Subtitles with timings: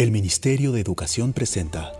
[0.00, 1.92] El Ministerio de Educación presenta.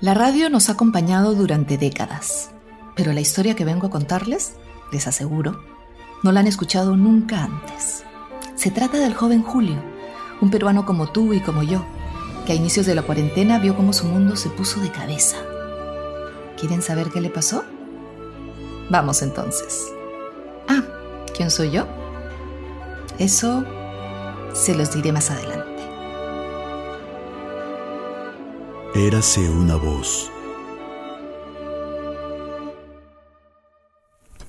[0.00, 2.50] La radio nos ha acompañado durante décadas,
[2.94, 4.52] pero la historia que vengo a contarles,
[4.92, 5.64] les aseguro,
[6.22, 8.04] no la han escuchado nunca antes.
[8.54, 9.82] Se trata del joven Julio,
[10.40, 11.84] un peruano como tú y como yo,
[12.46, 15.38] que a inicios de la cuarentena vio cómo su mundo se puso de cabeza.
[16.56, 17.64] ¿Quieren saber qué le pasó?
[18.90, 19.88] Vamos entonces.
[20.68, 20.84] Ah,
[21.34, 21.88] ¿quién soy yo?
[23.18, 23.64] Eso
[24.52, 25.82] se los diré más adelante.
[28.94, 30.30] Érase una voz.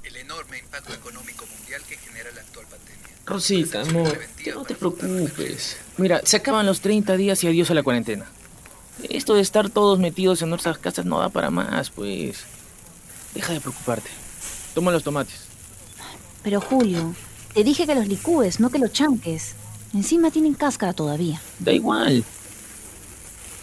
[0.04, 3.16] el enorme impacto económico mundial que genera la actual pandemia.
[3.26, 5.78] Rosita, amor, ya no te preocupes.
[5.98, 8.26] Mira, se acaban los 30 días y adiós a la cuarentena.
[9.10, 12.46] Esto de estar todos metidos en nuestras casas no da para más, pues.
[13.34, 14.10] Deja de preocuparte.
[14.74, 15.46] Toma los tomates.
[16.44, 17.14] Pero Julio,
[17.54, 19.56] te dije que los licúes, no que los chanques.
[19.94, 21.42] Encima tienen cáscara todavía.
[21.60, 22.24] Da igual,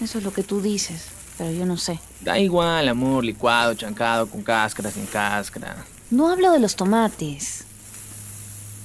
[0.01, 1.05] Eso es lo que tú dices,
[1.39, 1.99] pero yo no sé.
[2.21, 5.85] da igual, amor, licuado, chancado, con cáscara, sin cáscara.
[6.11, 7.65] No hablo de los tomates.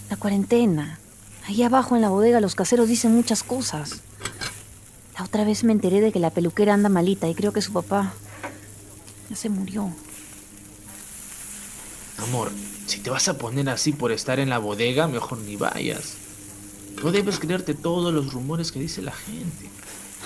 [0.09, 1.00] La cuarentena.
[1.45, 4.02] Ahí abajo en la bodega los caseros dicen muchas cosas.
[5.17, 7.73] La otra vez me enteré de que la peluquera anda malita y creo que su
[7.73, 8.13] papá
[9.30, 9.91] ya se murió.
[12.17, 12.52] Amor,
[12.88, 16.13] si te vas a poner así por estar en la bodega, mejor ni vayas.
[17.02, 19.69] No debes creerte todos los rumores que dice la gente.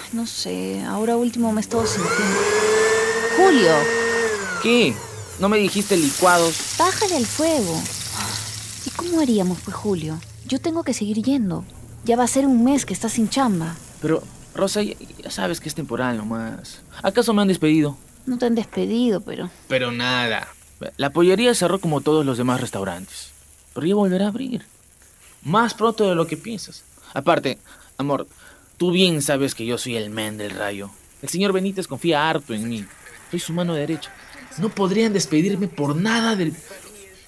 [0.04, 2.40] Ay, no sé, ahora último me estado sintiendo.
[3.38, 3.72] Julio,
[4.62, 4.96] ¿Qué?
[5.40, 6.76] ¿No me dijiste licuados?
[6.80, 7.80] bájale al fuego.
[8.86, 10.20] ¿Y cómo haríamos, pues, Julio?
[10.48, 11.64] Yo tengo que seguir yendo.
[12.06, 13.76] Ya va a ser un mes que estás sin chamba.
[14.02, 14.24] Pero,
[14.56, 16.80] Rosa, ya, ya sabes que es temporal nomás.
[17.04, 17.98] ¿Acaso me han despedido?
[18.26, 19.50] No te han despedido, pero...
[19.68, 20.48] Pero nada.
[20.98, 23.30] La pollería cerró como todos los demás restaurantes.
[23.74, 24.66] Pero ya volverá a abrir.
[25.48, 26.84] Más pronto de lo que piensas.
[27.14, 27.58] Aparte,
[27.98, 28.28] amor,
[28.76, 30.92] tú bien sabes que yo soy el men del rayo.
[31.22, 32.86] El señor Benítez confía harto en mí.
[33.32, 34.14] Soy su mano derecha.
[34.58, 36.54] No podrían despedirme por nada del...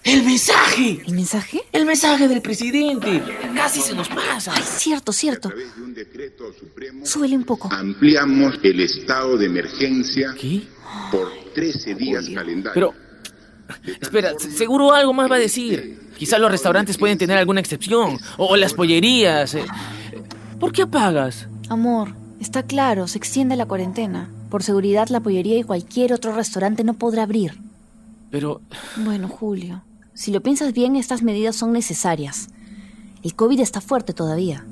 [0.03, 1.01] ¡El mensaje!
[1.07, 1.61] ¿El mensaje?
[1.71, 3.21] ¡El mensaje del presidente!
[3.55, 4.53] Casi se nos pasa.
[4.53, 5.47] Ay, cierto, cierto.
[5.47, 7.69] A través de un decreto supremo, Súbele un poco.
[7.71, 10.63] ampliamos el estado de emergencia ¿Qué?
[11.09, 12.73] por 13 días calendarios.
[12.73, 12.93] Pero,
[14.01, 15.99] espera, se- seguro algo más va a decir.
[16.17, 18.17] Quizá los restaurantes pueden tener alguna excepción.
[18.37, 19.53] O las pollerías.
[19.55, 19.63] eh.
[20.59, 21.47] ¿Por qué apagas?
[21.69, 24.29] Amor, está claro, se extiende la cuarentena.
[24.49, 27.61] Por seguridad, la pollería y cualquier otro restaurante no podrá abrir.
[28.31, 28.61] Pero,
[28.97, 32.49] Bueno, Julio, si lo piensas bien, estas medidas son necesarias.
[33.23, 34.65] El COVID está fuerte todavía.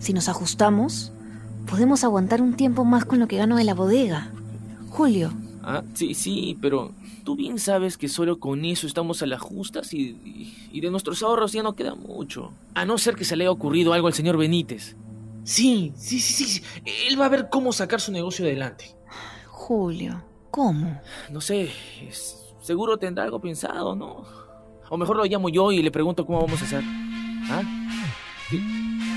[0.00, 1.12] Si nos ajustamos,
[1.70, 4.30] podemos aguantar un tiempo más con lo que gano de la bodega.
[4.90, 5.32] Julio,
[5.62, 6.92] ah, sí, sí, pero
[7.28, 10.90] tú bien sabes que solo con eso estamos a las justas y, y- y de
[10.90, 12.54] nuestros ahorros ya no queda mucho.
[12.74, 14.96] A no ser que se le haya ocurrido algo al señor Benítez.
[15.44, 16.62] Sí, sí, sí, sí.
[17.06, 18.96] Él va a ver cómo sacar su negocio adelante.
[19.48, 21.02] Julio, ¿cómo?
[21.30, 21.70] No sé,
[22.08, 24.24] es- seguro tendrá algo pensado, ¿no?
[24.88, 26.82] O mejor lo llamo yo y le pregunto cómo vamos a hacer.
[27.50, 27.60] ¿Ah?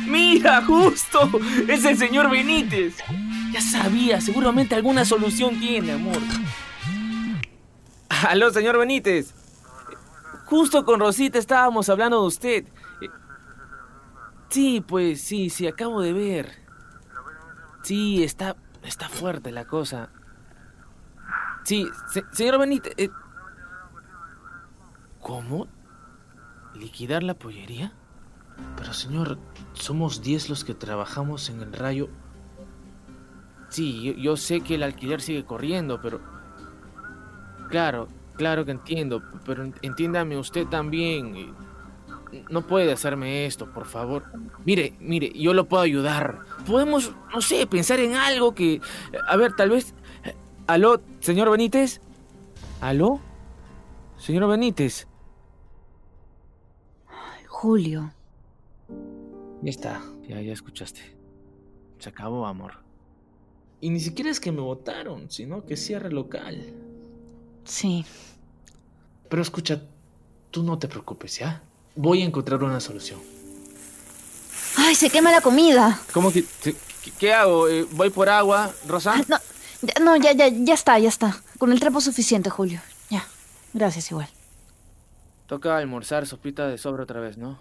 [0.05, 1.29] ¡Mira, justo!
[1.65, 2.97] ¡Es el señor Benítez!
[3.53, 6.17] Ya sabía, seguramente alguna solución tiene, amor.
[8.27, 9.33] Aló, señor Benítez.
[10.45, 12.65] Justo con Rosita estábamos hablando de usted.
[14.49, 16.51] Sí, pues sí, sí, acabo de ver.
[17.83, 20.09] Sí, está, está fuerte la cosa.
[21.63, 22.93] Sí, se- señor Benítez.
[22.97, 23.09] eh,
[25.21, 25.67] ¿Cómo?
[26.75, 27.93] ¿Liquidar la pollería?
[28.75, 29.37] Pero señor,
[29.73, 32.09] somos 10 los que trabajamos en el rayo.
[33.69, 36.19] Sí, yo sé que el alquiler sigue corriendo, pero...
[37.71, 41.35] Claro, claro que entiendo, pero en- entiéndame usted también.
[41.35, 41.53] eh,
[42.49, 44.23] No puede hacerme esto, por favor.
[44.65, 46.39] Mire, mire, yo lo puedo ayudar.
[46.65, 48.79] Podemos, no sé, pensar en algo que...
[49.27, 49.93] A ver, tal vez...
[50.67, 51.99] ¿Aló, señor Benítez?
[52.79, 53.19] ¿Aló?
[54.17, 55.07] Señor Benítez.
[57.47, 58.13] Julio,
[59.61, 61.01] Ya está, ya, ya escuchaste.
[61.99, 62.75] Se acabó, amor.
[63.81, 66.73] Y ni siquiera es que me votaron, sino que cierre local.
[67.65, 68.05] Sí.
[69.29, 69.81] Pero escucha,
[70.51, 71.61] tú no te preocupes, ¿ya?
[71.95, 73.19] Voy a encontrar una solución.
[74.77, 75.99] ¡Ay, se quema la comida!
[76.13, 76.45] ¿Cómo que...
[76.63, 76.75] qué,
[77.17, 77.67] qué hago?
[77.67, 79.13] Eh, ¿Voy por agua, Rosa?
[79.15, 79.37] Ah, No,
[79.81, 81.41] ya, no, ya, ya, ya está, ya está.
[81.57, 82.81] Con el trapo suficiente, Julio.
[83.09, 83.25] Ya.
[83.73, 84.29] Gracias igual.
[85.47, 87.59] Toca almorzar sopita de sobra otra vez, ¿no?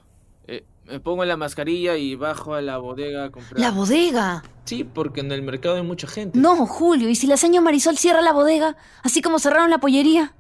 [0.50, 3.61] Eh, me pongo la mascarilla y bajo a la bodega a comprar...
[3.61, 4.43] ¡La bodega!
[4.64, 6.38] Sí, porque en el mercado hay mucha gente.
[6.38, 8.76] No, Julio, ¿y si la señora Marisol cierra la bodega?
[9.02, 10.35] Así como cerraron la pollería.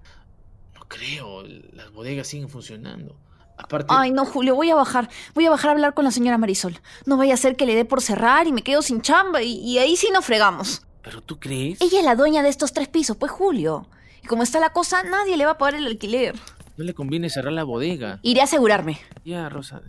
[0.74, 3.16] No creo, las bodegas siguen funcionando.
[3.56, 5.08] Aparte, Ay, no, Julio, voy a bajar.
[5.34, 6.80] Voy a bajar a hablar con la señora Marisol.
[7.06, 9.58] No vaya a ser que le dé por cerrar y me quedo sin chamba y,
[9.60, 10.82] y ahí sí nos fregamos.
[11.02, 11.80] ¿pero tú crees?
[11.80, 13.86] Ella es la dueña de estos tres pisos, pues Julio.
[14.22, 16.34] Y como está la cosa, nadie le va a pagar el alquiler.
[16.80, 18.20] No le conviene cerrar la bodega.
[18.22, 18.98] Iré a asegurarme.
[19.22, 19.82] Ya, Rosa.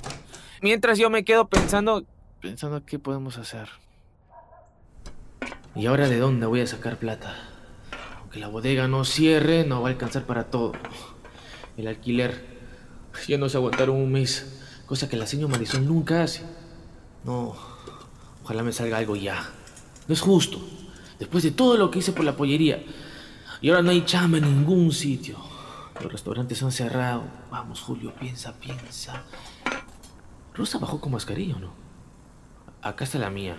[0.62, 2.04] Mientras yo me quedo pensando,
[2.42, 3.70] pensando qué podemos hacer.
[5.74, 7.34] ¿Y ahora de dónde voy a sacar plata?
[8.20, 10.74] Aunque la bodega no cierre, no va a alcanzar para todo.
[11.78, 12.60] El alquiler.
[13.26, 14.62] Ya no sé aguantar un mes.
[14.86, 16.44] Cosa que la señora Marisol nunca hace.
[17.24, 17.56] No.
[18.44, 19.50] Ojalá me salga algo ya.
[20.10, 20.60] No es justo.
[21.20, 22.84] Después de todo lo que hice por la pollería.
[23.62, 25.51] Y ahora no hay chamba en ningún sitio.
[26.00, 27.24] Los restaurantes han cerrado.
[27.50, 29.24] Vamos, Julio, piensa, piensa.
[30.54, 31.74] Rosa bajó con mascarilla, ¿o no?
[32.82, 33.58] Acá está la mía.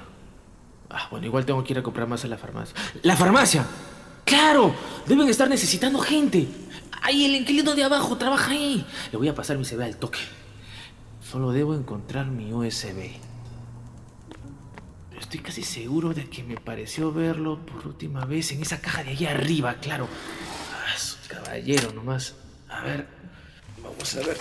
[0.90, 2.74] Ah, bueno, igual tengo que ir a comprar más a la farmacia.
[3.02, 3.64] ¡La farmacia!
[4.24, 4.74] ¡Claro!
[5.06, 6.48] Deben estar necesitando gente.
[7.02, 8.84] Ahí, el inquilino de abajo trabaja ahí.
[9.10, 10.20] Le voy a pasar mi CV al toque.
[11.22, 13.12] Solo debo encontrar mi USB.
[15.18, 19.12] Estoy casi seguro de que me pareció verlo por última vez en esa caja de
[19.12, 20.08] allá arriba, claro.
[21.94, 22.34] Nomás.
[22.70, 23.06] A ver,
[23.82, 24.38] vamos a ver.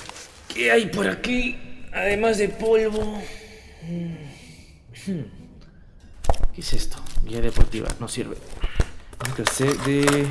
[0.48, 1.58] ¿Qué hay por aquí?
[1.92, 3.22] Además de polvo.
[3.84, 5.12] Mm.
[5.12, 5.26] Hmm.
[6.56, 6.98] ¿Qué es esto?
[7.26, 8.38] Guía deportiva, no sirve.
[9.28, 10.28] Un cassette de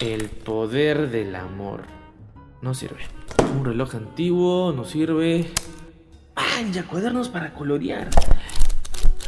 [0.00, 1.84] El poder del amor.
[2.60, 3.06] No sirve.
[3.56, 5.48] Un reloj antiguo, no sirve.
[6.34, 8.10] Ah, ya cuadernos para colorear.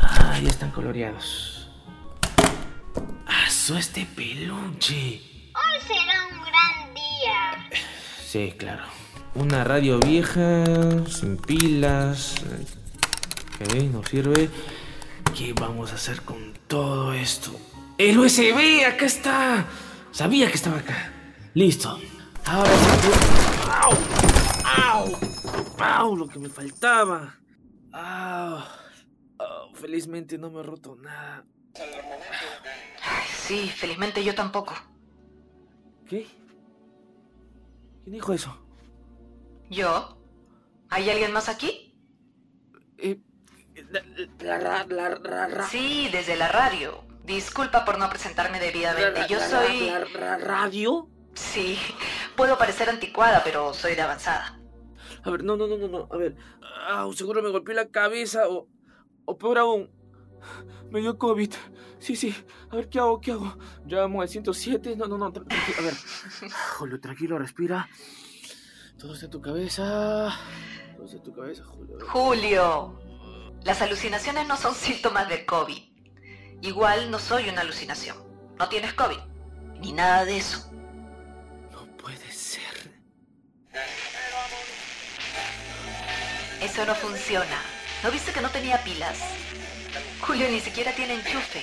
[0.01, 1.71] Ah, ya están coloreados.
[3.27, 5.36] ¡Aso este peluche!
[8.37, 8.83] Sí, claro.
[9.35, 10.63] Una radio vieja,
[11.07, 12.35] sin pilas.
[13.55, 14.51] Ok, no sirve.
[15.35, 17.59] ¿Qué vamos a hacer con todo esto?
[17.97, 18.85] ¡El USB!
[18.87, 19.65] ¡Acá está!
[20.13, 21.11] Sabía que estaba acá.
[21.55, 21.99] Listo.
[22.45, 22.71] Ahora
[23.81, 23.95] ¡Au!
[24.67, 25.19] ¡Au!
[25.79, 26.17] ¡Au!
[26.17, 27.39] Lo que me faltaba.
[27.91, 28.59] ¡Au!
[29.39, 31.43] Au, Felizmente no me he roto nada.
[33.35, 34.75] Sí, felizmente yo tampoco.
[36.07, 36.27] ¿Qué?
[38.07, 38.57] ¿Quién dijo eso?
[39.69, 40.17] ¿Yo?
[40.91, 41.93] ¿Hay alguien más aquí?
[42.99, 43.19] Eh,
[44.39, 47.03] la, la, la, ra- Sí, desde la radio.
[47.25, 49.27] Disculpa por no presentarme debidamente.
[49.29, 49.81] Yo la- soy...
[49.91, 51.09] la- la radio?
[51.35, 51.77] Sí,
[52.37, 54.61] puedo parecer anticuada, pero soy de avanzada.
[55.25, 56.09] A ver, no, no, no, no, no.
[56.13, 56.37] A ver.
[56.63, 58.69] Ah, seguro me golpeé la cabeza o.
[59.25, 59.91] O peor aún.
[60.91, 61.53] Me dio COVID.
[61.99, 62.35] Sí, sí.
[62.71, 63.21] A ver, ¿qué hago?
[63.21, 63.57] ¿Qué hago?
[63.87, 64.97] Llamo al 107.
[64.97, 65.27] No, no, no.
[65.27, 65.95] A ver.
[66.79, 67.89] Julio, tranquilo, respira.
[68.99, 70.39] Todo está en tu cabeza.
[70.97, 71.99] Todo está en tu cabeza, Julio.
[72.09, 73.01] Julio,
[73.65, 75.83] las alucinaciones no son síntomas del COVID.
[76.63, 78.17] Igual no soy una alucinación.
[78.59, 79.19] No tienes COVID.
[79.81, 80.71] Ni nada de eso.
[81.73, 82.63] No puede ser.
[86.63, 87.61] Eso no funciona.
[88.03, 89.19] ¿No viste que no tenía pilas?
[90.21, 91.63] Julio ni siquiera tiene enchufe.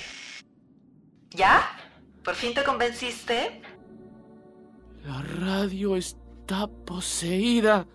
[1.31, 1.77] ¿Ya?
[2.23, 3.61] ¿Por fin te convenciste?
[5.03, 7.85] La radio está poseída.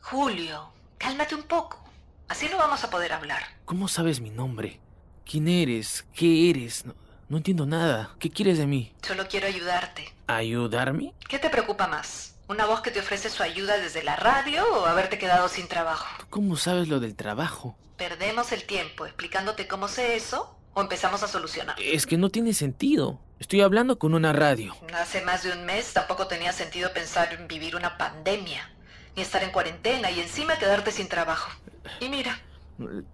[0.00, 0.68] Julio,
[0.98, 1.82] cálmate un poco.
[2.28, 3.42] Así no vamos a poder hablar.
[3.64, 4.80] ¿Cómo sabes mi nombre?
[5.24, 6.06] ¿Quién eres?
[6.14, 6.84] ¿Qué eres?
[6.84, 6.94] No,
[7.28, 8.14] no entiendo nada.
[8.18, 8.92] ¿Qué quieres de mí?
[9.02, 10.04] Solo quiero ayudarte.
[10.26, 11.14] ¿Ayudarme?
[11.28, 12.33] ¿Qué te preocupa más?
[12.54, 16.06] ¿Una voz que te ofrece su ayuda desde la radio o haberte quedado sin trabajo?
[16.20, 17.76] ¿Tú cómo sabes lo del trabajo?
[17.96, 21.74] ¿Perdemos el tiempo explicándote cómo sé eso o empezamos a solucionar?
[21.82, 23.18] Es que no tiene sentido.
[23.40, 24.76] Estoy hablando con una radio.
[24.94, 28.70] Hace más de un mes tampoco tenía sentido pensar en vivir una pandemia,
[29.16, 31.50] ni estar en cuarentena y encima quedarte sin trabajo.
[31.98, 32.40] Y mira,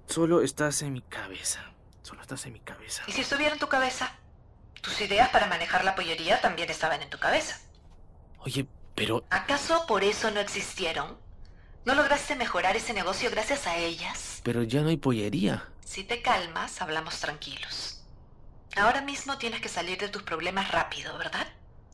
[0.06, 1.64] Solo estás en mi cabeza.
[2.02, 3.04] Solo estás en mi cabeza.
[3.06, 4.12] ¿y si estuviera en tu cabeza?
[4.82, 7.59] Tus ideas para manejar la pollería también estaban en tu cabeza.
[8.40, 8.66] Oye,
[9.00, 9.25] pero...
[9.30, 11.16] ¿Acaso por eso no existieron?
[11.87, 14.42] ¿No lograste mejorar ese negocio gracias a ellas?
[14.45, 15.66] Pero ya no hay pollería.
[15.83, 18.02] Si te calmas, hablamos tranquilos.
[18.76, 21.47] Ahora mismo tienes que salir de tus problemas rápido, ¿verdad?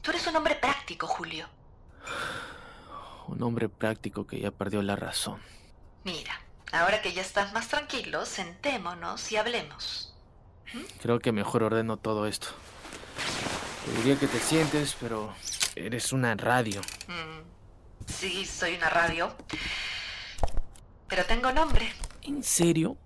[0.02, 1.48] Tú eres un hombre práctico, Julio.
[3.28, 5.40] Un hombre práctico que ya perdió la razón.
[6.04, 10.14] Mira, ahora que ya estás más tranquilo, sentémonos y hablemos.
[11.02, 12.48] Creo que mejor ordeno todo esto.
[13.84, 15.34] Te diría que te sientes, pero
[15.76, 16.80] eres una radio.
[17.06, 19.34] Mm, sí, soy una radio.
[21.08, 21.92] Pero tengo nombre.
[22.22, 22.96] ¿En serio?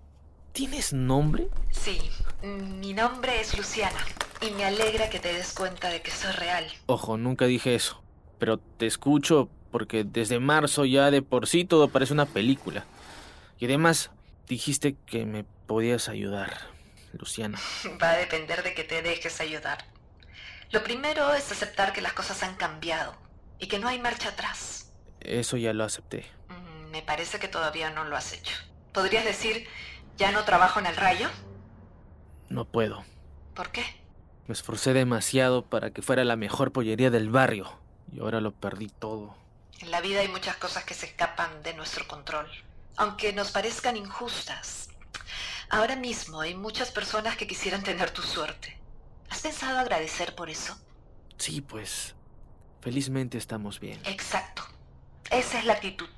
[0.53, 1.49] ¿Tienes nombre?
[1.69, 1.99] Sí,
[2.41, 3.99] mi nombre es Luciana.
[4.41, 6.65] Y me alegra que te des cuenta de que soy real.
[6.87, 8.01] Ojo, nunca dije eso.
[8.39, 12.85] Pero te escucho porque desde marzo ya de por sí todo parece una película.
[13.59, 14.09] Y además,
[14.47, 16.57] dijiste que me podías ayudar,
[17.13, 17.59] Luciana.
[18.01, 19.90] Va a depender de que te dejes ayudar.
[20.71, 23.13] Lo primero es aceptar que las cosas han cambiado
[23.59, 24.91] y que no hay marcha atrás.
[25.19, 26.25] Eso ya lo acepté.
[26.49, 28.55] Mm, Me parece que todavía no lo has hecho.
[28.93, 29.67] ¿Podrías decir,
[30.17, 31.29] ya no trabajo en el rayo?
[32.49, 33.03] No puedo.
[33.55, 33.83] ¿Por qué?
[34.47, 37.71] Me esforcé demasiado para que fuera la mejor pollería del barrio.
[38.11, 39.35] Y ahora lo perdí todo.
[39.79, 42.49] En la vida hay muchas cosas que se escapan de nuestro control,
[42.97, 44.89] aunque nos parezcan injustas.
[45.69, 48.77] Ahora mismo hay muchas personas que quisieran tener tu suerte.
[49.31, 50.77] ¿Has pensado agradecer por eso?
[51.37, 52.15] Sí, pues.
[52.81, 54.01] Felizmente estamos bien.
[54.05, 54.63] Exacto.
[55.29, 56.09] Esa es la actitud.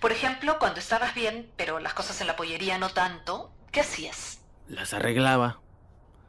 [0.00, 4.38] Por ejemplo, cuando estabas bien, pero las cosas en la pollería no tanto, ¿qué hacías?
[4.68, 5.60] Las arreglaba.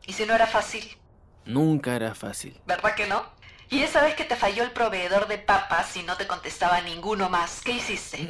[0.07, 0.97] ¿Y si no era fácil?
[1.45, 2.59] Nunca era fácil.
[2.65, 3.25] ¿Verdad que no?
[3.69, 7.29] Y esa vez que te falló el proveedor de papas y no te contestaba ninguno
[7.29, 8.27] más, ¿qué hiciste?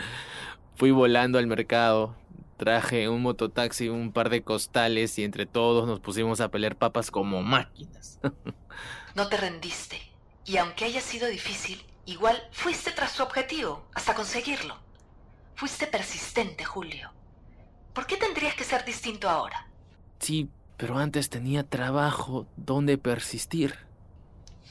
[0.76, 2.14] Fui volando al mercado.
[2.60, 7.10] Traje un mototaxi, un par de costales y entre todos nos pusimos a pelear papas
[7.10, 8.20] como máquinas.
[9.14, 9.98] No te rendiste.
[10.44, 14.76] Y aunque haya sido difícil, igual fuiste tras tu objetivo, hasta conseguirlo.
[15.54, 17.10] Fuiste persistente, Julio.
[17.94, 19.66] ¿Por qué tendrías que ser distinto ahora?
[20.18, 23.78] Sí, pero antes tenía trabajo donde persistir.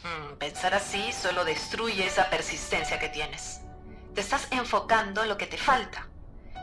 [0.03, 3.61] Mm, pensar así solo destruye esa persistencia que tienes.
[4.13, 6.08] Te estás enfocando en lo que te falta,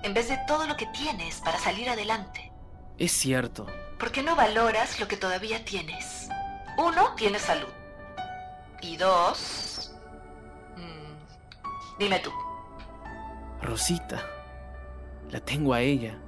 [0.03, 2.53] en vez de todo lo que tienes para salir adelante.
[2.99, 3.67] Es cierto.
[3.99, 6.29] ¿Por qué no valoras lo que todavía tienes?
[6.79, 7.69] Uno, tienes salud.
[8.83, 9.93] Y dos...
[10.77, 12.31] mm, dime tú,
[13.63, 14.23] Rosita.
[15.31, 16.19] La tengo a ella.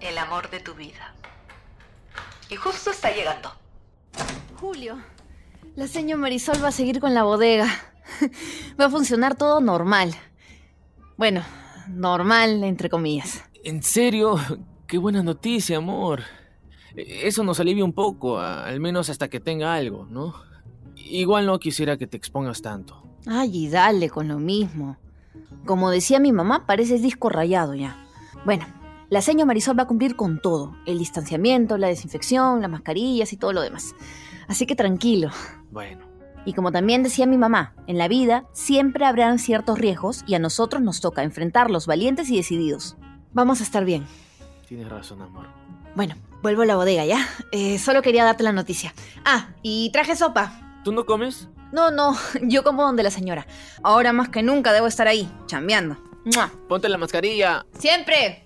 [0.00, 1.14] el amor de tu vida.
[2.50, 3.50] Y justo está llegando.
[4.60, 4.98] Julio,
[5.76, 7.66] la señora Marisol va a seguir con la bodega.
[8.80, 10.14] Va a funcionar todo normal.
[11.16, 11.42] Bueno,
[11.88, 13.44] normal, entre comillas.
[13.62, 14.36] ¿En serio?
[14.86, 16.22] Qué buena noticia, amor.
[16.96, 20.34] Eso nos alivia un poco, al menos hasta que tenga algo, ¿no?
[20.96, 23.02] Igual no quisiera que te expongas tanto.
[23.26, 24.96] Ay, y dale con lo mismo.
[25.66, 27.96] Como decía mi mamá, pareces disco rayado ya.
[28.44, 28.66] Bueno,
[29.10, 30.76] la señora Marisol va a cumplir con todo.
[30.86, 33.94] El distanciamiento, la desinfección, las mascarillas y todo lo demás.
[34.46, 35.30] Así que tranquilo.
[35.70, 36.06] Bueno,
[36.44, 40.38] Y como también decía mi mamá, en la vida siempre habrán ciertos riesgos y a
[40.38, 42.96] nosotros nos toca enfrentarlos valientes y decididos.
[43.32, 44.06] Vamos a estar bien.
[44.68, 45.46] tienes razón, amor.
[45.94, 47.26] Bueno, vuelvo a la bodega ya.
[47.52, 48.94] Eh, solo quería darte la noticia.
[49.24, 50.80] Ah, y traje sopa.
[50.84, 51.48] ¿Tú no comes?
[51.72, 53.46] No, no, yo como donde la señora.
[53.82, 55.96] Ahora más que nunca debo estar ahí, chambeando.
[56.24, 56.50] ¡Mua!
[56.68, 57.64] Ponte la mascarilla.
[57.78, 58.44] ¡Siempre!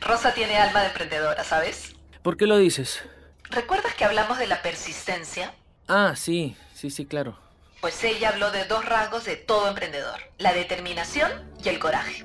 [0.00, 1.94] Rosa tiene alma de emprendedora, ¿sabes?
[2.22, 3.02] ¿Por qué lo dices?
[3.50, 5.54] ¿Recuerdas que hablamos de la persistencia?
[5.86, 7.38] Ah, sí, sí, sí, claro.
[7.80, 11.30] Pues ella habló de dos rasgos de todo emprendedor, la determinación
[11.64, 12.24] y el coraje.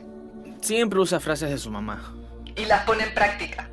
[0.61, 2.13] Siempre usa frases de su mamá.
[2.55, 3.69] Y las pone en práctica.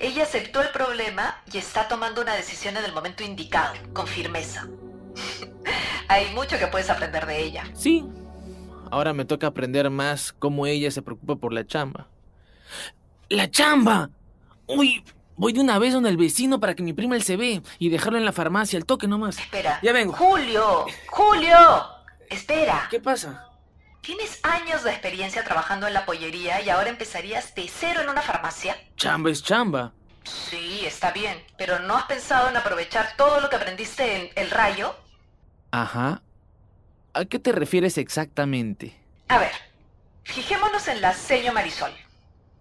[0.00, 4.68] Ella aceptó el problema y está tomando una decisión en el momento indicado, con firmeza.
[6.08, 7.64] Hay mucho que puedes aprender de ella.
[7.74, 8.04] Sí.
[8.90, 12.08] Ahora me toca aprender más cómo ella se preocupa por la chamba.
[13.30, 14.10] ¡La chamba!
[14.66, 15.02] Uy,
[15.36, 17.88] voy de una vez donde el vecino para que mi prima él se ve y
[17.88, 19.38] dejarlo en la farmacia, el toque nomás.
[19.38, 19.78] Espera.
[19.82, 20.12] Ya vengo.
[20.14, 21.56] Julio, Julio,
[22.28, 22.88] espera.
[22.90, 23.48] ¿Qué pasa?
[24.00, 28.20] Tienes años de experiencia trabajando en la pollería y ahora empezarías de cero en una
[28.20, 28.76] farmacia.
[28.96, 29.92] Chamba es chamba.
[30.24, 34.50] Sí, está bien, pero ¿no has pensado en aprovechar todo lo que aprendiste en El
[34.50, 34.96] Rayo?
[35.70, 36.22] Ajá.
[37.14, 38.96] ¿A qué te refieres exactamente?
[39.28, 39.52] A ver,
[40.24, 41.92] fijémonos en la seño Marisol.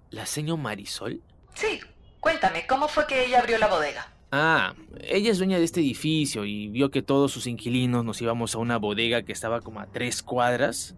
[0.10, 1.22] ¿La seño Marisol?
[1.54, 1.80] Sí,
[2.22, 4.08] cuéntame, ¿cómo fue que ella abrió la bodega?
[4.32, 8.56] Ah, ella es dueña de este edificio y vio que todos sus inquilinos nos íbamos
[8.56, 10.96] a una bodega que estaba como a tres cuadras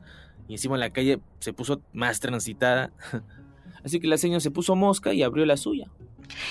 [0.47, 2.91] y encima la calle se puso más transitada.
[3.83, 5.87] Así que la señora se puso mosca y abrió la suya.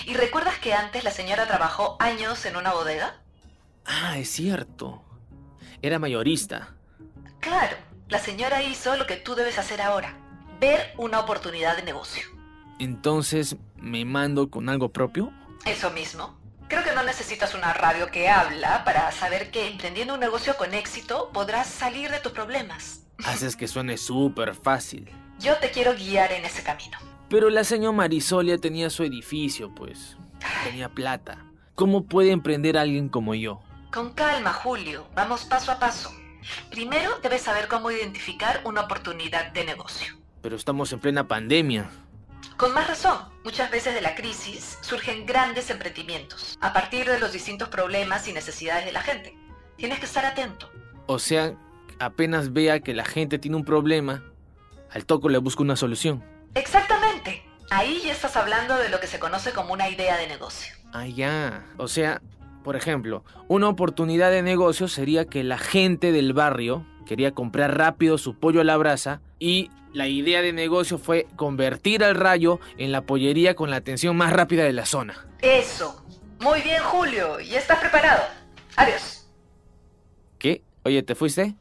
[0.06, 3.22] ¿Y recuerdas que antes la señora trabajó años en una bodega?
[3.84, 5.02] Ah, es cierto.
[5.82, 6.74] Era mayorista.
[7.40, 7.76] Claro,
[8.08, 10.16] la señora hizo lo que tú debes hacer ahora,
[10.60, 12.24] ver una oportunidad de negocio.
[12.82, 15.32] Entonces, ¿me mando con algo propio?
[15.64, 16.36] Eso mismo.
[16.66, 20.74] Creo que no necesitas una radio que habla para saber que emprendiendo un negocio con
[20.74, 23.04] éxito podrás salir de tus problemas.
[23.24, 25.08] Haces que suene súper fácil.
[25.38, 26.98] Yo te quiero guiar en ese camino.
[27.28, 30.16] Pero la señora Marisol ya tenía su edificio, pues.
[30.64, 31.38] Tenía plata.
[31.76, 33.62] ¿Cómo puede emprender alguien como yo?
[33.92, 35.06] Con calma, Julio.
[35.14, 36.12] Vamos paso a paso.
[36.68, 40.16] Primero debes saber cómo identificar una oportunidad de negocio.
[40.40, 41.88] Pero estamos en plena pandemia.
[42.62, 47.32] Con más razón, muchas veces de la crisis surgen grandes emprendimientos a partir de los
[47.32, 49.36] distintos problemas y necesidades de la gente.
[49.74, 50.70] Tienes que estar atento.
[51.06, 51.56] O sea,
[51.98, 54.22] apenas vea que la gente tiene un problema,
[54.92, 56.22] al toco le busco una solución.
[56.54, 57.42] Exactamente.
[57.70, 60.72] Ahí ya estás hablando de lo que se conoce como una idea de negocio.
[60.92, 61.66] Ah, ya.
[61.78, 62.22] O sea,
[62.62, 68.18] Por ejemplo, una oportunidad de negocio sería que la gente del barrio quería comprar rápido
[68.18, 72.92] su pollo a la brasa y la idea de negocio fue convertir al rayo en
[72.92, 75.26] la pollería con la atención más rápida de la zona.
[75.40, 76.04] Eso.
[76.40, 77.38] Muy bien, Julio.
[77.40, 78.22] Ya estás preparado.
[78.76, 79.26] Adiós.
[80.38, 80.62] ¿Qué?
[80.84, 81.54] Oye, ¿te fuiste?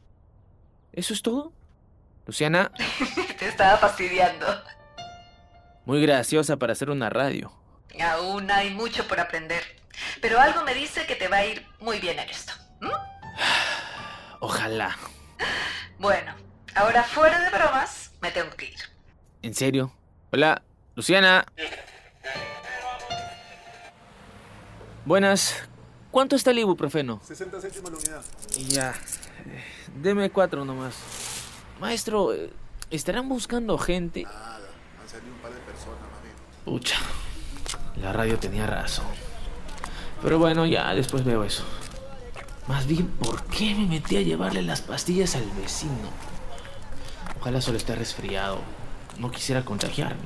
[0.92, 1.52] ¿Eso es todo?
[2.26, 2.70] Luciana,
[3.38, 4.46] Te estaba fastidiando.
[5.84, 7.52] muy graciosa para hacer una radio.
[8.00, 9.62] Aún hay mucho por aprender.
[10.20, 12.52] Pero algo me dice que te va a ir muy bien en esto.
[14.40, 14.96] Ojalá.
[16.02, 16.34] Bueno,
[16.74, 18.78] ahora fuera de bromas, me tengo que ir.
[19.40, 19.92] ¿En serio?
[20.32, 20.60] Hola,
[20.96, 21.46] Luciana.
[25.04, 25.62] Buenas.
[26.10, 27.20] ¿Cuánto está el ibuprofeno?
[27.22, 28.22] 60 céntimos la unidad.
[28.66, 28.94] Ya.
[29.94, 30.96] Deme cuatro nomás.
[31.78, 32.50] Maestro, eh,
[32.90, 34.24] ¿estarán buscando gente?
[34.24, 34.58] Nada,
[35.00, 36.34] han salido un par de personas más bien.
[36.64, 36.96] Pucha.
[37.98, 39.06] La radio tenía razón.
[40.20, 41.64] Pero bueno, ya después veo eso.
[42.72, 46.08] Más bien, ¿por qué me metí a llevarle las pastillas al vecino?
[47.38, 48.60] Ojalá solo esté resfriado.
[49.18, 50.22] No quisiera contagiarme.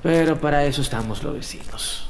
[0.00, 2.06] Pero para eso estamos los vecinos.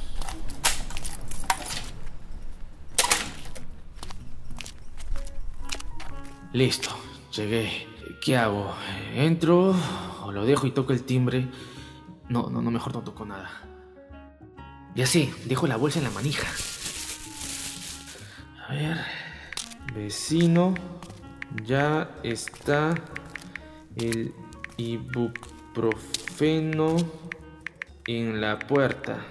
[6.53, 6.91] Listo,
[7.33, 7.89] llegué.
[8.21, 8.75] ¿Qué hago?
[9.15, 9.75] ¿Entro
[10.23, 11.49] o lo dejo y toco el timbre?
[12.29, 13.51] No, no, no, mejor no toco nada.
[14.95, 16.47] Ya sé, dejo la bolsa en la manija.
[18.69, 18.97] A ver.
[19.95, 20.75] Vecino,
[21.65, 22.95] ya está
[23.95, 24.35] el
[24.77, 26.97] ibuprofeno
[28.07, 29.25] en la puerta.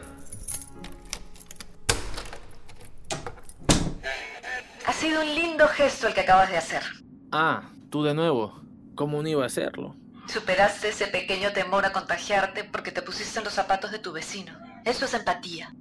[4.85, 6.83] Ha sido un lindo gesto el que acabas de hacer.
[7.31, 8.61] Ah, tú de nuevo.
[8.95, 9.97] ¿Cómo no iba a hacerlo?
[10.27, 14.53] Superaste ese pequeño temor a contagiarte porque te pusiste en los zapatos de tu vecino.
[14.85, 15.75] Eso es empatía.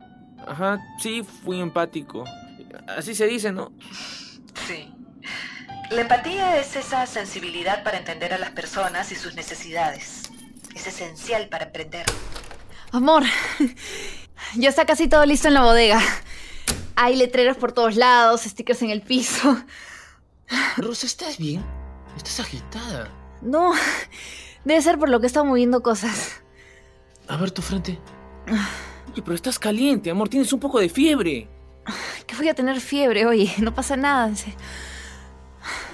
[0.44, 2.24] Ajá, sí, fui empático.
[2.86, 3.72] Así se dice, ¿no?
[4.66, 4.92] Sí.
[5.90, 10.22] La empatía es esa sensibilidad para entender a las personas y sus necesidades.
[10.74, 12.06] Es esencial para emprender.
[12.90, 13.24] Amor,
[14.56, 16.00] ya está casi todo listo en la bodega.
[16.96, 19.56] Hay letreros por todos lados, stickers en el piso.
[20.76, 21.64] Rosa, ¿estás bien?
[22.16, 23.10] Estás agitada.
[23.42, 23.72] No,
[24.64, 26.40] debe ser por lo que he estado moviendo cosas.
[27.28, 27.98] A ver tu frente.
[29.12, 30.28] Oye, pero estás caliente, amor.
[30.28, 31.48] Tienes un poco de fiebre.
[32.26, 34.30] Que voy a tener fiebre, oye, no pasa nada.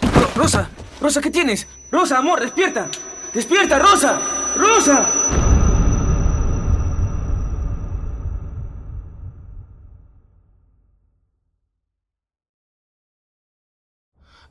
[0.03, 0.69] Ro- Rosa,
[1.01, 1.67] Rosa, ¿qué tienes?
[1.91, 2.89] Rosa, amor, despierta.
[3.35, 4.21] Despierta, Rosa.
[4.57, 5.07] Rosa.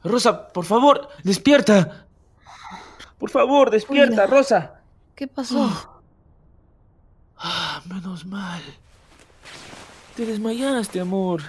[0.03, 2.05] Rosa, por favor, despierta.
[3.17, 4.25] Por favor, despierta.
[4.27, 4.81] Rosa.
[5.15, 5.69] ¿Qué pasó?
[7.37, 8.61] Ah, menos mal.
[10.19, 11.41] Te desmayaste, amor.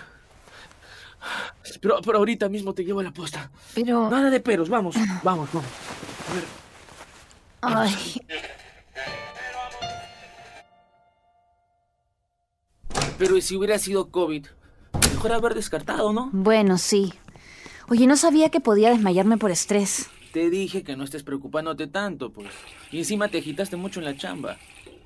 [1.81, 3.51] Pero, pero ahorita mismo te llevo a la posta.
[3.75, 4.09] Pero...
[4.09, 5.69] Nada de peros, vamos, vamos, vamos.
[7.63, 8.21] A ver, Ay,
[13.19, 14.47] pero ¿y si hubiera sido COVID?
[15.15, 16.31] Mejor haber descartado, ¿no?
[16.33, 17.13] bueno, sí.
[17.89, 20.09] Oye, no sabía que podía desmayarme por estrés.
[20.33, 22.51] Te dije que no estés preocupándote tanto, pues.
[22.93, 24.59] Y encima te agitaste mucho en la chamba.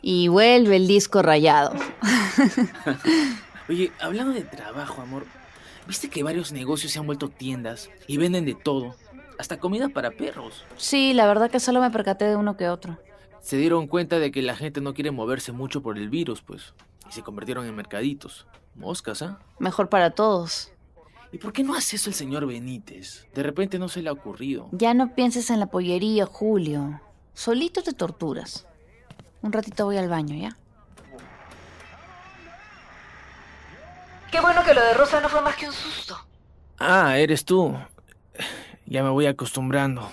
[0.02, 1.72] Y vuelve el disco rayado.
[3.68, 5.24] Oye, hablando de trabajo, amor,
[5.86, 8.94] ¿viste que varios negocios se han vuelto tiendas y venden de todo?
[9.38, 10.64] Hasta comida para perros.
[10.76, 12.98] Sí, la verdad que solo me percaté de uno que otro.
[13.40, 16.74] Se dieron cuenta de que la gente no quiere moverse mucho por el virus, pues.
[17.08, 18.46] Y se convirtieron en mercaditos.
[18.74, 19.38] Moscas, ¿ah?
[19.58, 20.70] Mejor para todos.
[21.32, 23.26] ¿Y por qué no hace eso el señor Benítez?
[23.34, 24.68] De repente no se le ha ocurrido.
[24.72, 27.00] Ya no pienses en la pollería, Julio.
[27.32, 28.66] Solito te torturas.
[29.42, 30.56] Un ratito voy al baño, ¿ya?
[34.34, 36.20] Qué bueno que lo de Rosa no fue más que un susto.
[36.80, 37.78] Ah, eres tú.
[38.84, 40.10] Ya me voy acostumbrando.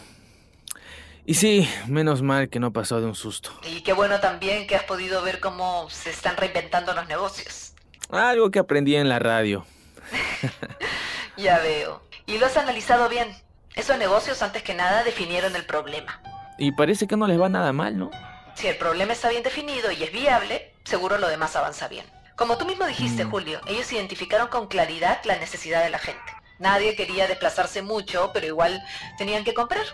[1.25, 3.49] Y sí, menos mal que no pasó de un susto.
[3.63, 7.73] Y qué bueno también que has podido ver cómo se están reinventando los negocios.
[8.12, 9.65] Algo que aprendí en la radio.
[11.36, 12.03] Ya veo.
[12.27, 13.27] Y lo has analizado bien.
[13.73, 16.21] Esos negocios, antes que nada, definieron el problema.
[16.60, 18.12] Y parece que no les va nada mal, ¿no?
[18.53, 22.05] Si el problema está bien definido y es viable, seguro lo demás avanza bien.
[22.41, 26.19] Como tú mismo dijiste, Julio, ellos identificaron con claridad la necesidad de la gente.
[26.58, 28.84] Nadie quería desplazarse mucho, pero igual
[29.19, 29.86] tenían que comprar.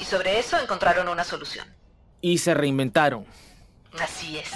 [0.00, 1.66] Y sobre eso encontraron una solución.
[2.22, 3.26] Y se reinventaron.
[4.00, 4.50] Así es.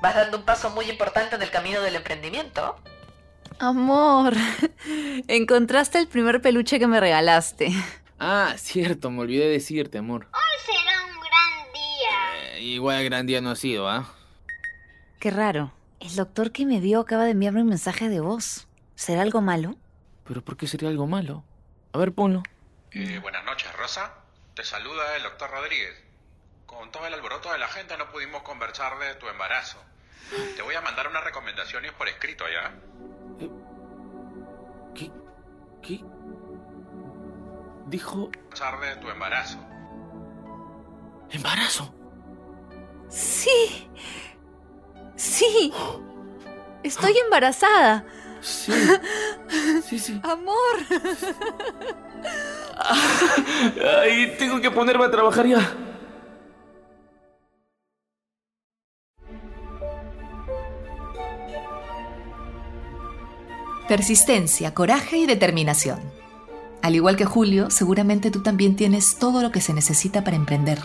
[0.00, 2.76] Vas dando un paso muy importante en el camino del emprendimiento.
[3.58, 4.32] Amor,
[5.28, 7.74] encontraste el primer peluche que me regalaste.
[8.18, 10.28] Ah, cierto, me olvidé decirte, amor.
[10.32, 12.54] Hoy será un gran día.
[12.56, 14.10] Eh, igual gran día no ha sido, ¿ah?
[15.20, 15.70] Qué raro.
[16.00, 18.66] El doctor que me dio acaba de enviarme un mensaje de voz.
[18.94, 19.76] ¿Será algo malo?
[20.26, 21.44] ¿Pero por qué sería algo malo?
[21.92, 22.42] A ver, ponlo.
[22.92, 24.14] Eh, buenas noches, Rosa.
[24.54, 26.02] Te saluda el doctor Rodríguez.
[26.66, 29.78] Con todo el alboroto de la gente no pudimos conversar de tu embarazo.
[30.56, 32.74] Te voy a mandar unas recomendaciones por escrito, ¿ya?
[34.94, 35.10] ¿Qué?
[35.82, 36.04] ¿Qué?
[37.86, 38.30] Dijo...
[38.30, 39.58] Conversar de tu embarazo.
[41.30, 41.94] ¿Embarazo?
[43.08, 43.90] Sí.
[45.16, 45.72] Sí.
[46.82, 48.04] Estoy embarazada.
[48.40, 48.72] Sí.
[49.88, 50.20] Sí, sí.
[50.22, 50.54] Amor.
[54.02, 55.76] Ay, tengo que ponerme a trabajar ya.
[63.88, 66.00] Persistencia, coraje y determinación.
[66.82, 70.78] Al igual que Julio, seguramente tú también tienes todo lo que se necesita para emprender.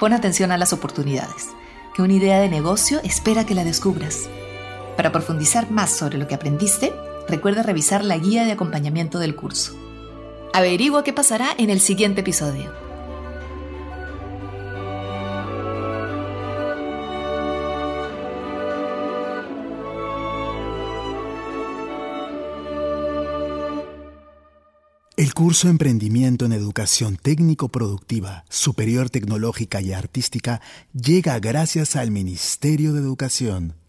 [0.00, 1.48] Pon atención a las oportunidades,
[1.94, 4.28] que una idea de negocio espera que la descubras.
[4.96, 6.92] Para profundizar más sobre lo que aprendiste,
[7.28, 9.74] recuerda revisar la guía de acompañamiento del curso.
[10.52, 12.89] Averigua qué pasará en el siguiente episodio.
[25.30, 30.60] El curso Emprendimiento en Educación Técnico Productiva, Superior Tecnológica y Artística
[30.92, 33.79] llega gracias al Ministerio de Educación.